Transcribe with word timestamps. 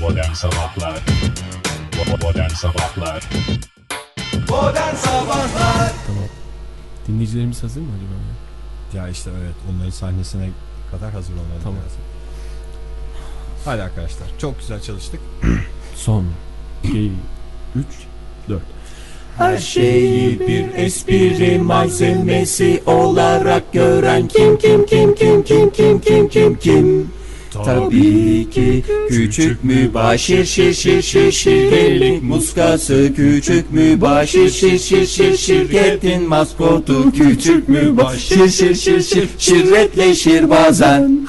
Modern 0.00 0.32
Sabahlar 0.32 1.00
Modern 2.22 2.48
Sabahlar 2.48 3.22
Modern 4.48 4.94
Sabahlar 4.94 5.92
Dinleyicilerimiz 7.08 7.62
hazır 7.62 7.80
mı 7.80 7.86
acaba? 7.96 9.04
Ya 9.04 9.08
işte 9.08 9.30
evet 9.42 9.54
onların 9.70 9.90
sahnesine 9.90 10.50
kadar 10.90 11.12
hazır 11.12 11.32
olmalı 11.32 11.60
Tamam. 11.62 11.78
lazım. 11.78 12.00
Hadi 13.64 13.82
arkadaşlar 13.82 14.28
çok 14.38 14.58
güzel 14.58 14.82
çalıştık. 14.82 15.20
Son 15.94 16.26
2 16.84 17.12
3 17.76 17.84
4 18.48 18.62
Her 19.38 19.58
şeyi 19.58 20.40
bir 20.40 20.74
espri 20.74 21.58
malzemesi 21.58 22.82
olarak 22.86 23.72
gören 23.72 24.28
kim 24.28 24.58
kim 24.58 24.86
kim 24.86 25.14
kim 25.14 25.44
kim 25.44 25.70
kim 25.70 26.00
kim 26.00 26.28
kim 26.28 26.58
kim 26.58 27.19
Tabii 27.52 28.50
ki 28.50 28.84
küçük 29.08 29.64
mübaşir 29.64 30.44
şir 30.44 30.74
şir 30.74 31.02
şir 31.02 31.32
şirketin 31.32 32.24
muskası 32.24 33.12
küçük 33.16 33.72
mübaşir 33.72 34.50
şir 34.50 34.78
şir 34.78 35.06
şir 35.06 35.36
şirketin 35.36 36.28
maskotu 36.28 37.12
küçük 37.12 37.68
mübaşir 37.68 38.48
şir 38.48 38.74
şir 38.74 39.02
şir 39.02 39.28
şirretleşir 39.38 40.50
bazen 40.50 41.28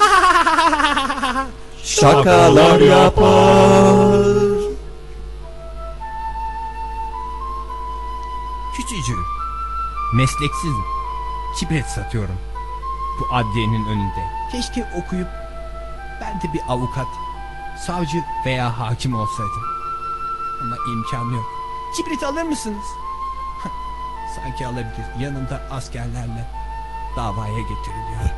şakalar 1.84 2.80
yapar. 2.80 4.26
Küçücüğüm. 8.76 9.24
Mesleksizim. 10.14 10.84
Kibrit 11.58 11.86
satıyorum. 11.86 12.38
Bu 13.20 13.34
adliyenin 13.34 13.86
önünde. 13.86 14.24
Keşke 14.52 14.86
okuyup 14.96 15.28
ben 16.22 16.40
de 16.40 16.52
bir 16.52 16.60
avukat, 16.68 17.06
savcı 17.86 18.24
veya 18.46 18.78
hakim 18.78 19.14
olsaydım. 19.14 19.62
Ama 20.62 20.76
imkanı 20.92 21.34
yok. 21.34 21.44
Kibrit 21.96 22.22
alır 22.22 22.42
mısınız? 22.42 22.84
Sanki 24.36 24.66
alabilir. 24.66 25.06
Yanında 25.20 25.62
askerlerle 25.70 26.48
davaya 27.16 27.60
getiriliyor. 27.60 28.30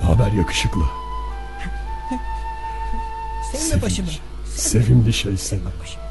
Ne 0.00 0.06
haber 0.06 0.32
yakışıklı? 0.32 0.84
Sevme 3.52 3.82
başımı. 3.82 4.08
Sevimli 4.56 5.12
şeysin. 5.12 5.64
başımı. 5.64 6.04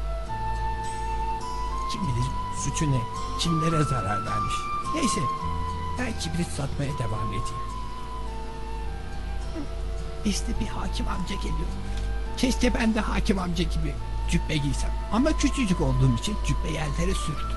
Kim 1.92 2.02
bilir 2.02 2.26
suçu 2.64 2.92
ne? 2.92 3.00
Kimlere 3.38 3.84
zarar 3.84 4.26
vermiş? 4.26 4.54
Neyse 4.94 5.20
ben 5.98 6.18
kibrit 6.20 6.48
satmaya 6.48 6.98
devam 6.98 7.28
edeyim. 7.28 7.75
İşte 10.26 10.46
bir 10.60 10.66
hakim 10.66 11.08
amca 11.08 11.34
geliyor. 11.34 11.68
Keşke 12.36 12.74
ben 12.74 12.94
de 12.94 13.00
hakim 13.00 13.38
amca 13.38 13.64
gibi 13.64 13.94
cübbe 14.30 14.56
giysem. 14.56 14.90
Ama 15.12 15.32
küçücük 15.38 15.80
olduğum 15.80 16.16
için 16.20 16.36
cübbe 16.46 16.72
yerlere 16.72 17.14
sürdü. 17.14 17.56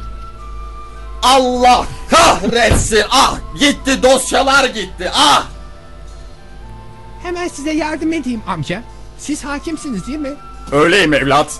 Allah 1.23 1.85
kahretsin 2.09 3.03
ah 3.11 3.37
gitti 3.59 4.03
dosyalar 4.03 4.65
gitti 4.65 5.11
ah 5.13 5.47
Hemen 7.23 7.47
size 7.47 7.71
yardım 7.71 8.13
edeyim 8.13 8.41
amca. 8.47 8.83
Siz 9.17 9.45
hakimsiniz 9.45 10.07
değil 10.07 10.19
mi? 10.19 10.33
Öyleyim 10.71 11.13
evlat 11.13 11.59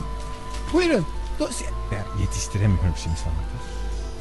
Buyurun 0.74 1.06
dosya... 1.40 1.68
Ben 1.92 2.22
yetiştiremiyorum 2.22 2.94
şimdi 3.04 3.16
sana. 3.24 3.34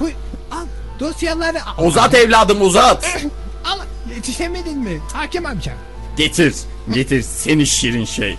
Buyur, 0.00 0.14
al 0.50 0.66
dosyaları 1.00 1.64
al. 1.66 1.86
uzat 1.86 2.14
evladım 2.14 2.62
uzat 2.62 3.04
Al 3.64 3.78
yetişemedin 4.14 4.78
mi 4.78 5.00
hakim 5.12 5.46
amca? 5.46 5.72
Getir 6.18 6.54
getir 6.94 7.22
seni 7.22 7.66
şirin 7.66 8.04
şey 8.04 8.38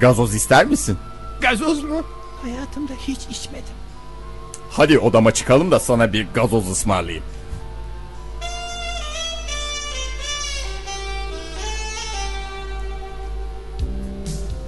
Gazoz 0.00 0.34
ister 0.34 0.66
misin? 0.66 0.98
Gazoz 1.40 1.84
mu? 1.84 2.02
Hayatımda 2.42 2.92
hiç 3.08 3.18
içmedim. 3.30 3.74
Hadi 4.70 4.98
odama 4.98 5.34
çıkalım 5.34 5.70
da 5.70 5.80
sana 5.80 6.12
bir 6.12 6.26
gazoz 6.34 6.70
ısmarlayayım 6.70 7.24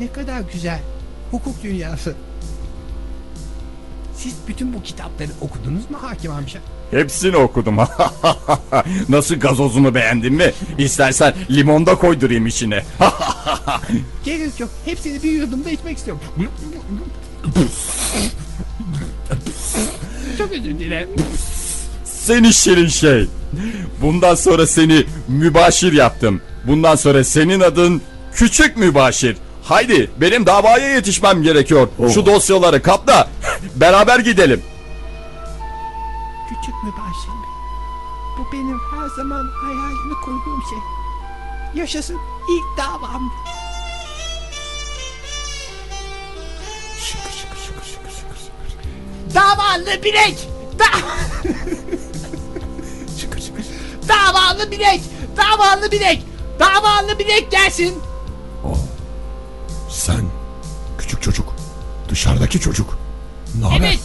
Ne 0.00 0.12
kadar 0.12 0.40
güzel. 0.52 0.80
Hukuk 1.30 1.62
dünyası. 1.62 2.14
Siz 4.16 4.34
bütün 4.48 4.74
bu 4.74 4.82
kitapları 4.82 5.30
okudunuz 5.40 5.90
mu 5.90 5.98
hakim 6.02 6.32
amca? 6.32 6.60
Hepsini 6.94 7.36
okudum 7.36 7.76
Nasıl 9.08 9.34
gazozunu 9.34 9.94
beğendin 9.94 10.34
mi? 10.34 10.52
İstersen 10.78 11.34
limonda 11.50 11.94
koydurayım 11.94 12.46
içine 12.46 12.82
Gerek 14.24 14.60
yok. 14.60 14.70
Hepsini 14.84 15.22
bir 15.22 15.30
yudumda 15.30 15.70
içmek 15.70 15.98
istiyorum. 15.98 16.22
Çok 20.38 20.52
özür 20.52 20.78
dilerim. 20.78 21.08
Seni 22.04 22.54
şirin 22.54 22.88
şey. 22.88 23.26
Bundan 24.02 24.34
sonra 24.34 24.66
seni 24.66 25.06
mübaşir 25.28 25.92
yaptım. 25.92 26.40
Bundan 26.66 26.96
sonra 26.96 27.24
senin 27.24 27.60
adın 27.60 28.02
küçük 28.34 28.76
mübaşir. 28.76 29.36
Haydi 29.62 30.10
benim 30.20 30.46
davaya 30.46 30.94
yetişmem 30.94 31.42
gerekiyor. 31.42 31.88
Şu 32.14 32.26
dosyaları 32.26 32.82
kapla. 32.82 33.28
Beraber 33.76 34.18
gidelim. 34.18 34.62
Mübaşir 36.84 37.28
mi? 37.28 37.46
Bu 38.38 38.52
benim 38.52 38.78
her 38.90 39.08
zaman 39.08 39.46
hayalini 39.62 40.14
kurduğum 40.24 40.62
şey. 40.70 40.78
Yaşasın 41.80 42.18
ilk 42.48 42.78
davam. 42.78 43.32
Şıkır 47.00 47.30
şıkır 47.30 47.56
şıkır 47.56 47.84
şıkır 47.84 48.10
şıkır 48.10 48.36
şıkır. 48.70 49.34
Davalı 49.34 50.02
bilek! 50.04 50.48
Da 50.78 50.84
Şıkır 53.20 53.40
şıkır. 53.40 53.64
davalı 54.08 54.70
bilek! 54.70 55.00
Davalı 55.36 55.92
bilek! 55.92 56.22
Davalı 56.60 57.18
bilek 57.18 57.50
gelsin! 57.50 57.94
Sen 59.90 60.24
küçük 60.98 61.22
çocuk. 61.22 61.54
Dışarıdaki 62.08 62.60
çocuk. 62.60 62.98
Ne 63.60 63.66
haber? 63.66 63.86
Evet. 63.86 64.00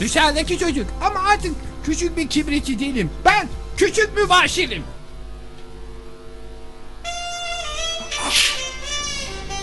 Dışarıdaki 0.00 0.58
çocuk 0.58 0.86
ama 1.02 1.20
artık 1.28 1.54
küçük 1.84 2.16
bir 2.16 2.28
kibritçi 2.28 2.78
değilim. 2.78 3.10
Ben 3.24 3.48
küçük 3.76 4.16
mübaşirim. 4.16 4.82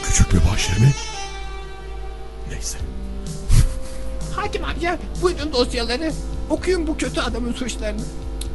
Küçük 0.03 0.33
bir 0.33 0.51
başır 0.51 0.77
mı? 0.79 0.85
Neyse. 2.51 2.77
Hakim 4.35 4.63
amca 4.65 4.97
buyurun 5.21 5.53
dosyaları. 5.53 6.11
Okuyun 6.49 6.87
bu 6.87 6.97
kötü 6.97 7.21
adamın 7.21 7.53
suçlarını. 7.53 8.01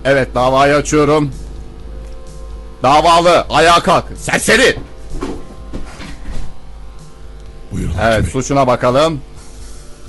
Evet 0.05 0.35
davayı 0.35 0.75
açıyorum. 0.75 1.33
Davalı 2.83 3.47
ayağa 3.51 3.81
kalk. 3.83 4.05
Serseri. 4.19 4.79
Buyurun 7.73 7.93
Hakim 7.93 8.13
Evet 8.13 8.25
Bey. 8.25 8.31
suçuna 8.31 8.67
bakalım. 8.67 9.21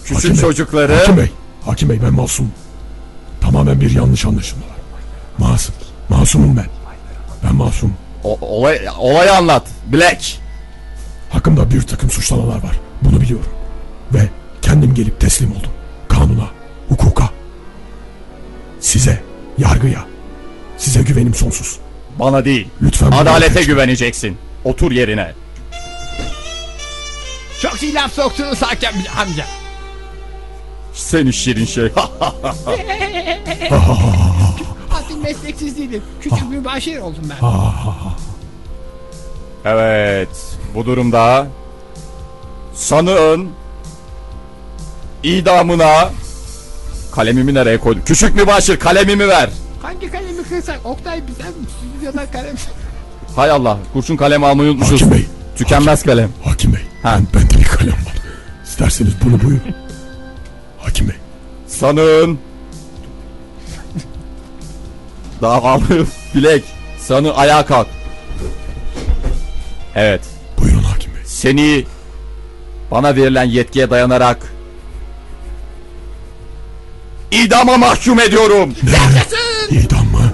Küçük 0.03 0.15
Hakim 0.17 0.31
Bey, 0.31 0.41
çocukları. 0.41 0.95
Hakim 0.95 1.17
Bey. 1.17 1.31
Hakim 1.65 1.89
Bey 1.89 1.99
ben 2.03 2.13
masum. 2.13 2.51
Tamamen 3.57 3.81
bir 3.81 3.95
yanlış 3.95 4.25
anlaşılma 4.25 4.63
var. 4.65 4.77
Masum. 5.37 5.75
Masumum 6.09 6.57
ben. 6.57 6.65
Ben 7.43 7.55
masum. 7.55 7.93
O- 8.23 8.37
olay, 8.41 8.79
olayı 8.99 9.33
anlat. 9.33 9.67
Black. 9.87 10.21
Hakkımda 11.29 11.71
bir 11.71 11.81
takım 11.81 12.09
suçlamalar 12.09 12.63
var. 12.63 12.79
Bunu 13.01 13.21
biliyorum. 13.21 13.49
Ve 14.13 14.29
kendim 14.61 14.93
gelip 14.93 15.19
teslim 15.19 15.51
oldum. 15.51 15.71
Kanuna, 16.07 16.47
hukuka. 16.89 17.29
Size, 18.79 19.23
yargıya. 19.57 20.05
Size 20.77 21.01
güvenim 21.01 21.33
sonsuz. 21.33 21.77
Bana 22.19 22.45
değil. 22.45 22.67
Lütfen 22.81 23.11
Adalete 23.11 23.63
güveneceksin. 23.63 24.37
Otur 24.63 24.91
yerine. 24.91 25.33
Çok 27.61 27.83
iyi 27.83 27.93
laf 27.93 28.13
soktunuz 28.13 28.61
hakim 28.61 28.89
amca. 29.17 29.45
Seni 30.97 31.33
şirin 31.33 31.65
şey. 31.65 31.83
Artık 34.91 35.23
mesleksiz 35.23 35.77
değilim. 35.77 36.03
Küçük 36.21 36.49
mübaşir 36.49 36.97
oldum 36.97 37.23
ben. 37.29 37.37
evet. 39.71 40.29
Bu 40.75 40.85
durumda 40.85 41.47
sanığın 42.73 43.49
idamına 45.23 46.09
kalemimi 47.11 47.53
nereye 47.53 47.77
koydum? 47.77 48.01
Küçük 48.05 48.35
mübaşir 48.35 48.79
kalemimi 48.79 49.27
ver. 49.27 49.49
Hangi 49.81 50.11
kalemi 50.11 50.43
kırsak? 50.43 50.79
Oktay 50.83 51.21
bizden 51.27 51.51
stüdyodan 51.93 52.31
kalem. 52.31 52.55
Hay 53.35 53.51
Allah 53.51 53.77
kurşun 53.93 54.17
kalem 54.17 54.43
almayı 54.43 54.69
unutmuşuz. 54.69 55.01
Hakim 55.01 55.13
Bey. 55.17 55.27
Tükenmez 55.55 56.03
kalem. 56.03 56.29
Hakim 56.43 56.73
Bey. 56.73 56.81
Ha. 57.03 57.17
Ben, 57.19 57.41
bende 57.41 57.59
bir 57.59 57.63
kalem 57.65 57.91
var. 57.93 58.15
İsterseniz 58.65 59.13
bunu 59.25 59.41
buyurun. 59.43 59.86
Hakim 60.87 61.07
Bey. 61.07 61.15
Sanığın 61.67 62.39
davalı 65.41 66.07
bilek. 66.35 66.63
Sanı 66.99 67.33
ayağa 67.33 67.65
kalk. 67.65 67.87
Evet. 69.95 70.21
Buyurun 70.61 70.83
Hakim 70.83 71.15
Bey. 71.15 71.21
Seni 71.25 71.85
bana 72.91 73.15
verilen 73.15 73.43
yetkiye 73.43 73.89
dayanarak 73.89 74.53
idama 77.31 77.77
mahkum 77.77 78.19
ediyorum. 78.19 78.73
İdam 79.69 80.05
mı? 80.07 80.31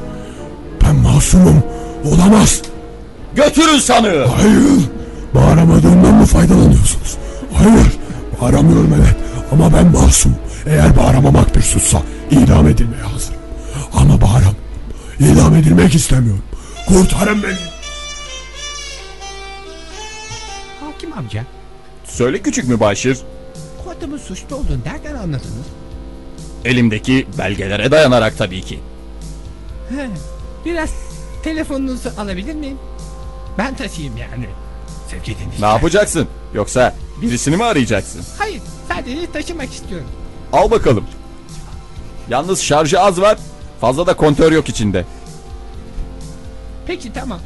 Ben 0.83 0.95
masumum. 0.95 1.63
Olamaz. 2.05 2.61
Götürün 3.35 3.79
sanığı. 3.79 4.25
Hayır. 4.25 4.89
Bağıramadığımdan 5.35 6.13
mı 6.13 6.25
faydalanıyorsunuz? 6.25 7.17
Hayır. 7.53 7.87
Bağıramıyorum 8.41 8.93
evet. 8.97 9.15
Ama 9.53 9.73
ben 9.73 9.87
masum. 9.91 10.35
Eğer 10.65 10.97
bağıramamak 10.97 11.55
bir 11.55 11.61
suçsa 11.61 12.01
idam 12.31 12.67
edilmeye 12.67 13.03
hazırım. 13.03 13.39
Ama 13.93 14.21
bağıram. 14.21 14.55
İdam 15.19 15.55
edilmek 15.55 15.95
istemiyorum. 15.95 16.43
Kurtarın 16.87 17.43
beni. 17.43 17.57
Hakim 20.81 21.13
amca 21.17 21.43
Söyle 22.05 22.41
küçük 22.41 22.67
mübaşir. 22.67 23.17
bu 23.85 23.89
adamın 23.89 24.17
suçlu 24.17 24.55
olduğunu 24.55 24.79
nereden 24.85 25.15
anladınız? 25.15 25.67
Elimdeki 26.65 27.27
belgelere 27.37 27.91
dayanarak 27.91 28.37
tabii 28.37 28.61
ki. 28.61 28.79
He, 29.89 30.09
biraz 30.65 30.89
telefonunuzu 31.43 32.09
alabilir 32.17 32.53
miyim? 32.55 32.77
Ben 33.57 33.75
taşıyayım 33.75 34.17
yani. 34.17 34.45
Sevgili 35.11 35.35
dinleyiciler. 35.39 35.69
Ne 35.69 35.73
yapacaksın? 35.73 36.27
Yoksa 36.53 36.95
birisini 37.23 37.57
mi 37.57 37.63
arayacaksın? 37.63 38.21
Hayır 38.37 38.61
sadece 38.87 39.31
taşımak 39.31 39.73
istiyorum. 39.73 40.07
Al 40.53 40.71
bakalım. 40.71 41.05
Yalnız 42.29 42.61
şarjı 42.61 42.99
az 42.99 43.21
var. 43.21 43.37
Fazla 43.81 44.07
da 44.07 44.13
kontör 44.15 44.51
yok 44.51 44.69
içinde. 44.69 45.05
Peki 46.87 47.13
tamam. 47.13 47.39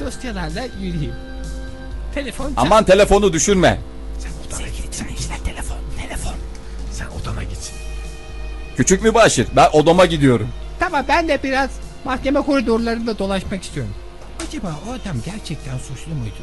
Dosyalarla 0.00 0.62
yürüyeyim. 0.80 1.14
Telefon 2.14 2.44
çal- 2.44 2.52
Aman 2.56 2.84
telefonu 2.84 3.32
düşürme. 3.32 3.80
Sen 4.18 4.30
odana 4.48 4.66
git. 4.68 4.86
Sen 4.94 5.06
işte 5.18 5.34
telefon. 5.44 5.76
Telefon. 6.02 6.34
Sen 6.92 7.06
odana 7.06 7.42
git. 7.42 7.72
Küçük 8.76 9.02
mübaşir 9.02 9.46
ben 9.56 9.68
odama 9.72 10.04
gidiyorum. 10.06 10.48
Tamam 10.78 11.04
ben 11.08 11.28
de 11.28 11.42
biraz 11.42 11.70
mahkeme 12.04 12.40
koridorlarında 12.40 13.18
dolaşmak 13.18 13.62
istiyorum. 13.62 13.92
Acaba 14.48 14.74
o 14.88 14.92
adam 14.92 15.16
gerçekten 15.26 15.78
suçlu 15.78 16.14
muydu? 16.14 16.34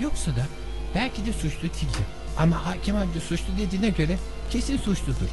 Yoksa 0.00 0.30
da 0.30 0.46
belki 0.94 1.26
de 1.26 1.32
suçlu 1.32 1.62
değildi. 1.62 2.04
Ama 2.38 2.66
hakim 2.66 2.96
amca 2.96 3.20
suçlu 3.20 3.46
dediğine 3.58 3.88
göre 3.88 4.18
kesin 4.50 4.76
suçludur. 4.76 5.28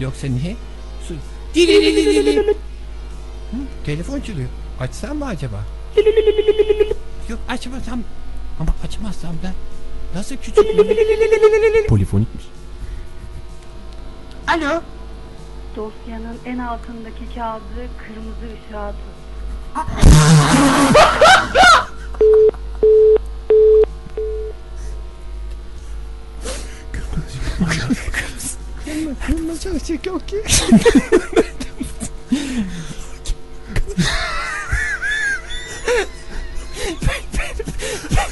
Yoksa 0.00 0.26
niye? 0.26 0.56
Su 1.08 1.14
Dili 1.54 1.66
dili 1.82 1.96
dili 2.06 2.26
dili. 2.26 2.48
Hı, 3.50 3.56
telefon 3.86 4.20
çalıyor. 4.20 4.48
Açsam 4.80 5.16
mı 5.18 5.26
acaba? 5.26 5.64
Yok 7.28 7.38
açmasam. 7.48 8.00
Ama 8.60 8.74
açmazsam 8.86 9.32
da 9.42 9.52
nasıl 10.14 10.36
küçük. 10.36 10.56
Polifonikmiş. 11.88 12.44
Alo. 14.48 14.82
Dosyanın 15.76 16.38
en 16.44 16.58
altındaki 16.58 17.34
kağıdı 17.34 17.88
kırmızı 17.98 18.56
ışığa 18.68 18.90
tut. 18.90 19.16
Kırmızı 29.66 29.84
ışık 29.84 30.06
yok 30.06 30.28
ki. 30.28 30.36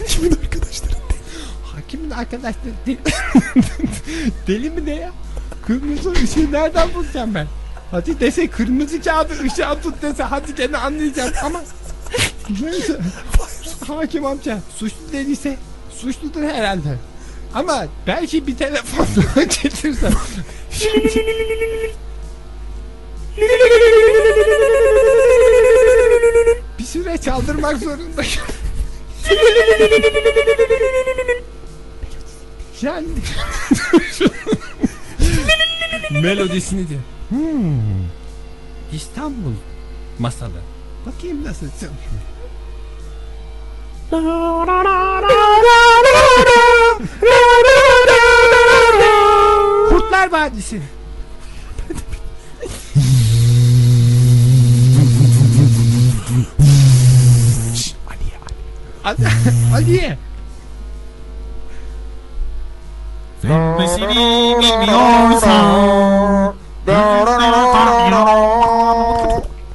Kimin 0.08 0.30
arkadaşları? 0.30 0.94
Hakimin 1.64 2.10
arkadaşları 2.10 2.74
deli, 2.86 2.98
deli 4.46 4.70
mi 4.70 4.86
ne 4.86 4.94
ya? 4.94 5.12
Kırmızı 5.66 6.12
ışığı 6.12 6.52
nereden 6.52 6.94
bulacağım 6.94 7.34
ben? 7.34 7.46
Hadi 7.90 8.20
dese 8.20 8.50
kırmızı 8.50 9.02
kağıdı 9.02 9.32
ışığa 9.44 9.80
tut 9.80 10.02
dese 10.02 10.22
hadi 10.22 10.54
gene 10.54 10.76
anlayacağım 10.76 11.32
ama 11.44 11.62
neyse. 12.60 13.00
Hakim 13.86 14.26
amca 14.26 14.58
suçlu 14.76 15.12
dediyse 15.12 15.56
suçludur 15.90 16.42
herhalde. 16.42 16.98
Ama 17.54 17.86
belki 18.06 18.46
bir 18.46 18.56
telefon 18.56 19.06
getirsem. 19.62 20.12
Bir 26.78 26.84
süre 26.84 27.18
çaldırmak 27.18 27.78
zorundayım. 27.78 28.42
Yani 32.82 33.06
melodisini 36.10 36.90
de. 36.90 36.98
Hmm. 37.28 38.06
İstanbul 38.92 39.52
masalı. 40.18 40.60
Bakayım 41.06 41.44
nasıl 41.44 41.66
çalıyor. 41.80 42.24
Kurtlar 50.24 50.40
Vadisi. 50.40 50.80
Ali 59.04 59.74
Aliye. 59.74 60.18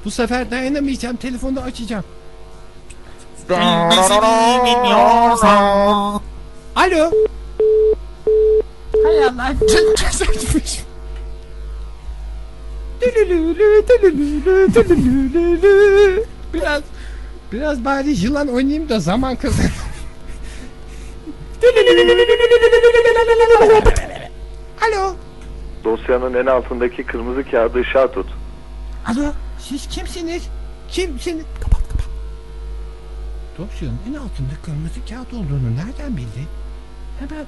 Bu 0.05 0.11
sefer 0.11 0.51
dayanamayacağım. 0.51 1.15
Telefonu 1.15 1.59
açacağım. 1.59 2.03
Alo. 6.75 7.11
Hay 9.19 9.27
Allah. 9.27 9.53
Tülülülü. 13.01 13.83
Biraz 16.53 16.83
biraz 17.51 17.85
bari 17.85 18.09
yılan 18.09 18.47
oynayayım 18.47 18.89
da 18.89 18.99
zaman 18.99 19.35
kazan. 19.35 19.65
Alo. 24.81 25.15
Dosyanın 25.83 26.33
en 26.33 26.45
altındaki 26.45 27.03
kırmızı 27.05 27.51
kağıdı 27.51 27.79
ışığa 27.79 28.11
tut. 28.11 28.27
Alo. 29.05 29.31
Siz 29.59 29.87
kimsiniz? 29.87 30.49
Kimsiniz? 30.89 31.45
Kapat 31.63 31.89
kapat. 31.89 32.05
Dosyanın 33.57 33.99
en 34.09 34.13
altında 34.13 34.53
kırmızı 34.65 35.05
kağıt 35.09 35.33
olduğunu 35.33 35.75
nereden 35.75 36.17
bildi? 36.17 36.47
Hemen 37.19 37.45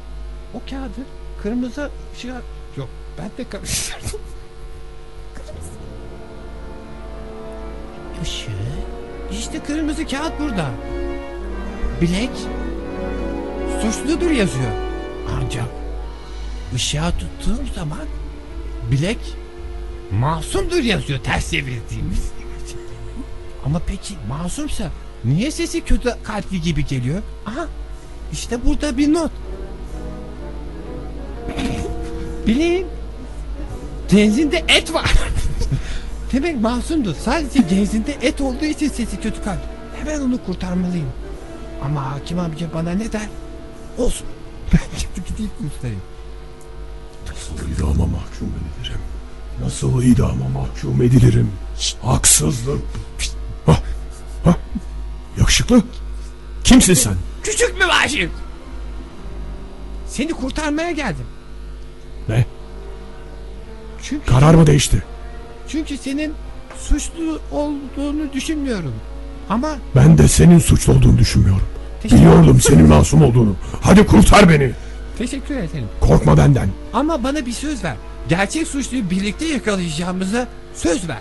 o 0.54 0.60
kağıdı 0.70 1.02
kırmızı 1.44 1.90
ışığa... 2.16 2.42
Yok 2.78 2.90
ben 3.18 3.32
de 3.38 3.50
karıştırdım. 3.50 4.20
Kırmızı. 5.34 5.72
Işığı. 8.24 8.52
İşte 9.32 9.60
kırmızı 9.64 10.08
kağıt 10.08 10.40
burada. 10.40 10.70
Bilek 12.02 12.30
suçludur 13.82 14.32
yazıyor. 14.32 14.72
Ancak 15.38 15.68
ışığa 16.76 17.12
tuttuğum 17.12 17.74
zaman 17.76 18.06
bilek 18.92 19.18
masumdur 20.12 20.84
yazıyor 20.84 21.20
ters 21.20 21.52
çevirdiğimiz. 21.52 22.32
Ama 23.66 23.82
peki 23.88 24.14
masumsa 24.30 24.92
niye 25.26 25.52
sesi 25.52 25.82
kötü 25.82 26.16
kalpli 26.24 26.62
gibi 26.62 26.86
geliyor? 26.86 27.22
Aha 27.46 27.68
işte 28.32 28.66
burada 28.66 28.98
bir 28.98 29.14
not. 29.14 29.32
Bileyim. 32.48 32.88
Genzinde 34.10 34.66
et 34.68 34.94
var. 34.94 35.12
Demek 36.34 36.62
masumdu. 36.62 37.16
Sadece 37.26 37.60
genzinde 37.60 38.12
et 38.22 38.42
olduğu 38.42 38.66
için 38.66 38.90
sesi 38.90 39.20
kötü 39.22 39.44
kalp. 39.44 39.60
Hemen 40.00 40.22
onu 40.22 40.44
kurtarmalıyım. 40.46 41.10
Ama 41.86 42.12
hakim 42.12 42.40
amca 42.40 42.74
bana 42.74 42.92
ne 42.92 43.12
der? 43.12 43.30
Olsun. 43.98 44.28
Ben 44.74 44.80
gidip 45.00 45.28
gideyim 45.28 45.52
kurtarayım. 45.58 46.02
Nasıl 47.30 47.70
idama 47.76 48.06
mahkum 48.06 48.54
edilirim? 48.80 49.02
Nasıl 49.64 50.04
idama 50.04 50.50
mahkum 50.50 51.02
edilirim? 51.02 51.52
Haksızlık. 52.02 52.82
Ha, 53.66 53.78
ha. 54.44 54.56
Yakışıklı. 55.40 55.84
Kimsin 56.64 56.94
sen? 56.94 57.14
Küçük 57.44 57.74
mü 57.80 57.86
başım? 57.88 58.32
Seni 60.08 60.32
kurtarmaya 60.32 60.92
geldim. 60.92 61.26
Ne? 62.30 62.46
Çünkü, 64.04 64.26
Karar 64.26 64.54
mı 64.54 64.68
değişti? 64.68 65.04
çünkü 65.68 65.98
senin 65.98 66.34
suçlu 66.80 67.40
olduğunu 67.52 68.34
düşünmüyorum. 68.34 68.94
Ama 69.50 69.70
Ben 69.96 70.18
de 70.18 70.28
senin 70.28 70.60
suçlu 70.60 70.94
olduğunu 70.94 71.18
düşünmüyorum. 71.18 71.62
Biliyordum 72.04 72.62
senin 72.62 72.88
masum 72.88 73.22
olduğunu. 73.22 73.56
Hadi 73.82 74.06
kurtar 74.06 74.50
beni. 74.50 74.72
Teşekkür 75.18 75.56
ederim. 75.56 75.88
Korkma 76.02 76.38
benden. 76.38 76.70
Ama 76.94 77.24
bana 77.24 77.46
bir 77.46 77.52
söz 77.52 77.84
ver. 77.84 77.96
Gerçek 78.30 78.68
suçluyu 78.68 79.10
birlikte 79.10 79.46
yakalayacağımıza 79.46 80.48
söz 80.76 81.08
ver. 81.10 81.18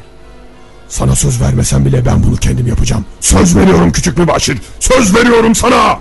Sana 0.89 1.17
söz 1.17 1.41
vermesem 1.43 1.85
bile 1.85 2.07
ben 2.07 2.23
bunu 2.23 2.37
kendim 2.37 2.67
yapacağım. 2.67 3.05
Söz 3.21 3.57
veriyorum 3.57 3.93
küçük 3.93 4.19
mübaşir. 4.19 4.59
Söz 4.81 5.17
veriyorum 5.17 5.55
sana. 5.55 5.99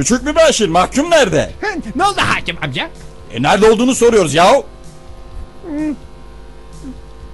Küçük 0.00 0.22
mübaşir 0.22 0.68
mahkum 0.68 1.10
nerede? 1.10 1.52
Ne 1.96 2.04
oldu 2.04 2.16
hakim 2.20 2.56
amca? 2.62 2.90
E 3.32 3.42
nerede 3.42 3.70
olduğunu 3.70 3.94
soruyoruz 3.94 4.34
yahu. 4.34 4.66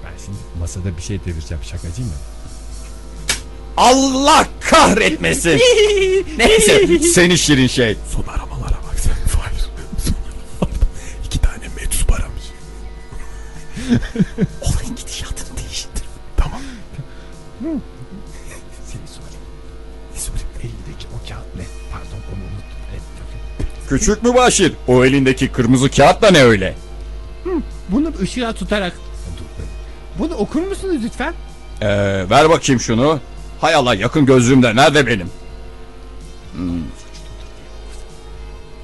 Ben 0.04 0.12
şimdi 0.24 0.38
masada 0.60 0.96
bir 0.96 1.02
şey 1.02 1.20
devireceğim 1.24 1.64
şakacıyım 1.64 2.10
mı? 2.10 2.16
Allah 3.76 4.46
kahretmesin. 4.60 5.50
Neyse 6.38 6.98
seni 7.14 7.38
şirin 7.38 7.66
şey. 7.66 7.96
Son 8.12 8.32
aramalara 8.32 8.78
bak 8.90 8.98
sen. 8.98 9.12
Hayır. 9.40 9.60
Son 10.04 10.14
aramalarda 10.14 10.86
iki 11.24 11.38
tane 11.38 11.64
meczup 11.76 12.12
aramış. 12.12 12.44
Küçük 23.88 24.22
mübaşir 24.22 24.72
o 24.88 25.04
elindeki 25.04 25.48
kırmızı 25.48 25.90
kağıt 25.90 26.22
da 26.22 26.30
ne 26.30 26.42
öyle? 26.42 26.74
Bunu 27.88 28.12
ışığa 28.22 28.52
tutarak... 28.52 28.92
Bunu 30.18 30.34
okur 30.34 30.60
musunuz 30.60 30.96
lütfen? 31.04 31.34
Ee, 31.80 31.86
ver 32.30 32.50
bakayım 32.50 32.80
şunu. 32.80 33.20
Hay 33.60 33.74
Allah 33.74 33.94
yakın 33.94 34.26
gözlüğümde 34.26 34.76
nerede 34.76 35.06
benim? 35.06 35.30
Hmm. 36.56 36.82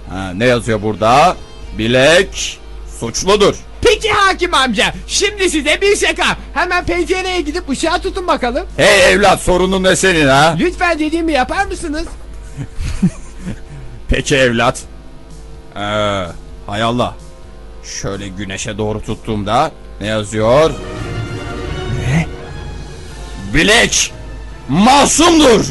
Ha, 0.08 0.32
ne 0.34 0.44
yazıyor 0.46 0.82
burada? 0.82 1.36
Bilek 1.78 2.60
suçludur. 3.00 3.54
Peki 3.82 4.10
hakim 4.10 4.54
amca. 4.54 4.94
Şimdi 5.06 5.50
size 5.50 5.80
bir 5.80 5.96
şaka. 5.96 6.36
Hemen 6.54 6.84
pencereye 6.84 7.40
gidip 7.40 7.70
ışığa 7.70 7.98
tutun 8.00 8.26
bakalım. 8.26 8.66
Hey 8.76 9.12
evlat 9.12 9.40
sorunun 9.40 9.82
ne 9.82 9.96
senin 9.96 10.28
ha? 10.28 10.56
Lütfen 10.58 10.98
dediğimi 10.98 11.32
yapar 11.32 11.66
mısınız? 11.66 12.06
Peki 14.08 14.36
evlat. 14.36 14.78
Ee, 15.76 16.26
hay 16.66 16.82
Allah. 16.82 17.16
Şöyle 17.84 18.28
güneşe 18.28 18.78
doğru 18.78 19.02
tuttuğumda 19.02 19.72
ne 20.00 20.06
yazıyor? 20.06 20.70
Ne? 22.06 22.26
Bilek 23.54 24.12
masumdur. 24.68 25.64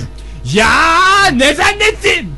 Ya 0.53 1.25
ne 1.33 1.53
zannettin? 1.53 2.33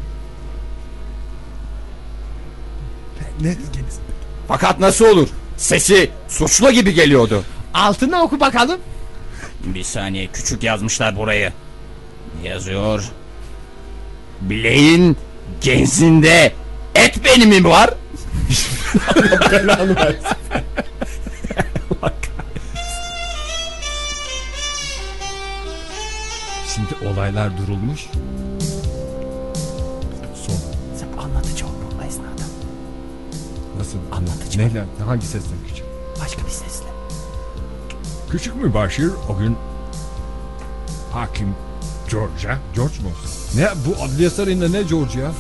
Fakat 4.48 4.80
nasıl 4.80 5.06
olur? 5.06 5.28
Sesi 5.58 6.10
suçlu 6.28 6.72
gibi 6.72 6.94
geliyordu. 6.94 7.44
Altına 7.74 8.24
oku 8.24 8.40
bakalım. 8.40 8.80
Bir 9.64 9.84
saniye 9.84 10.28
küçük 10.28 10.64
yazmışlar 10.64 11.18
burayı. 11.18 11.54
Ne 12.42 12.50
yazıyor? 12.50 13.04
Bileğin 14.42 15.18
genzinde 15.62 16.54
et 16.96 17.26
benim 17.26 17.50
mi 17.50 17.64
var? 17.66 17.90
Şimdi 26.76 27.14
olaylar 27.14 27.58
durulmuş. 27.58 28.02
Son. 30.36 30.56
Sen 30.98 31.08
anlatıcı 31.24 31.66
ol 31.66 31.70
bu 32.00 32.04
esnada. 32.04 32.44
Nasıl? 33.78 33.98
Anlatıcı. 34.12 34.60
Neyle? 34.60 34.86
Hangi 35.06 35.26
sesten 35.26 35.58
küçük? 35.68 35.86
Başka 36.22 36.46
bir 36.46 36.52
sesle. 36.52 36.86
Küçük 38.32 38.56
mübaşir 38.56 39.12
o 39.30 39.38
gün 39.38 39.58
hakim 41.12 41.56
George'a. 42.12 42.58
George 42.76 43.00
mu? 43.04 43.10
Ne 43.56 43.68
bu 43.86 44.04
adliye 44.04 44.30
sarayında 44.30 44.70
ne 44.70 44.84
George 44.84 45.20
ya? 45.20 45.32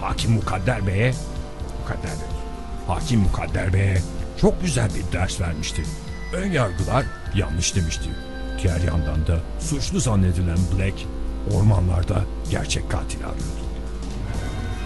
Ha- 0.00 0.08
hakim 0.08 0.32
Mukadder 0.32 0.86
Bey'e 0.86 1.14
Mukadder 1.80 2.10
Bey. 2.10 2.28
Hakim 2.86 3.20
Mukadder 3.20 3.72
Bey'e 3.72 4.02
çok 4.40 4.62
güzel 4.62 4.88
bir 4.94 5.18
ders 5.18 5.40
vermişti. 5.40 5.84
Ön 6.32 6.50
yargılar 6.52 7.04
yanlış 7.34 7.76
demişti. 7.76 8.08
Diğer 8.62 8.80
yandan 8.80 9.26
da 9.26 9.38
suçlu 9.60 10.00
zannedilen 10.00 10.58
Black 10.78 10.94
ormanlarda 11.54 12.24
gerçek 12.50 12.90
katili 12.90 13.24
arıyordu. 13.24 13.42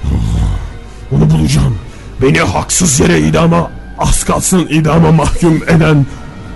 Onu 1.13 1.31
bulacağım. 1.31 1.79
Beni 2.23 2.39
haksız 2.41 3.01
yere 3.01 3.21
idama, 3.21 3.71
az 3.99 4.25
kalsın 4.25 4.67
idama 4.71 5.13
mahkum 5.13 5.57
eden 5.69 6.07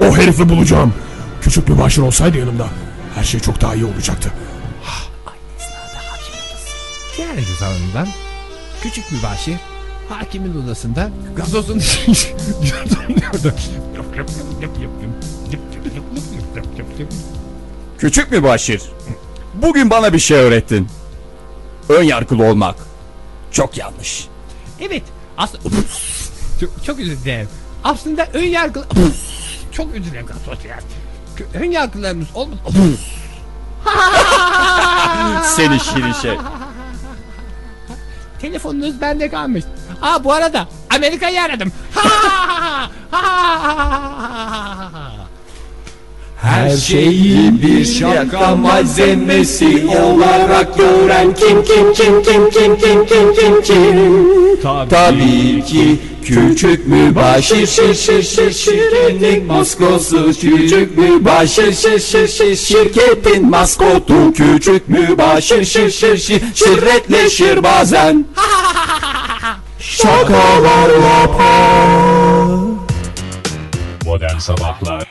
o 0.01 0.17
herifi 0.17 0.49
bulacağım. 0.49 0.95
Küçük 1.41 1.69
mübaşir 1.69 2.03
olsaydı 2.03 2.39
yanımda 2.39 2.67
her 3.15 3.25
şey 3.25 3.41
çok 3.41 3.61
daha 3.61 3.75
iyi 3.75 3.85
olacaktı. 3.85 4.33
Diğer 7.17 7.35
yüzünden 7.35 8.09
küçük 8.87 9.23
başı 9.23 9.59
hakimin 10.09 10.65
odasında 10.65 11.11
gazozun 11.37 11.83
Küçük 17.99 18.31
mübaşir. 18.31 18.83
Bugün 19.55 19.91
bana 19.91 20.13
bir 20.13 20.19
şey 20.19 20.37
öğrettin. 20.37 20.89
Ön 21.89 22.03
yargılı 22.03 22.45
olmak 22.45 22.77
çok 23.51 23.77
yanlış. 23.77 24.29
Evet. 24.81 25.03
Aslında 25.39 25.65
çok, 26.61 26.85
çok 26.85 26.99
özür 26.99 27.17
dilerim. 27.17 27.49
Aslında 27.85 28.27
ön 28.35 28.45
yargı 28.45 28.85
çok 29.73 29.95
özür 29.95 30.05
dilerim. 30.05 30.27
Ön 31.55 31.71
yargılarımız 31.71 32.29
olmaz. 32.35 32.59
Seni 35.57 35.81
şirin 35.81 36.13
şey. 36.13 36.39
Telefonunuz 38.47 39.01
bende 39.01 39.29
kalmış. 39.29 39.65
Aa 40.03 40.25
bu 40.25 40.33
arada 40.33 40.69
Amerika'yı 40.97 41.43
aradım. 41.43 41.73
Her 46.47 46.77
şeyi 46.77 47.63
bir 47.63 47.85
şaka 47.85 48.57
malzemesi 48.57 49.87
olarak 50.05 50.77
gören 50.77 51.35
kim 51.35 51.65
kim 51.65 51.93
kim 51.93 52.23
kim 52.23 52.51
kim 52.51 52.77
kim 52.79 53.07
kim 53.07 53.35
kim 53.35 53.63
kim? 53.63 54.61
Tabii 54.91 55.65
ki 55.65 55.99
küçük 56.25 56.87
mübaşir 56.87 57.67
şir 57.67 57.95
şir 57.95 58.23
şir 58.23 58.53
şirketin 58.53 59.47
maskosu 59.47 60.33
Küçük 60.41 60.99
mübaşir 60.99 61.73
şir 61.73 61.99
şir 61.99 62.29
şir 62.29 62.57
şirketin 62.57 63.51
maskotu 63.51 64.33
Küçük 64.33 64.89
mübaşir 64.89 65.65
şir 65.65 65.91
şir 65.91 66.17
şir 66.17 66.43
şirretleşir 66.55 67.63
bazen. 67.63 68.25
Şakalar 69.79 70.91
yapar. 70.91 71.47
Modern 74.05 74.39
Sabahlar 74.39 75.11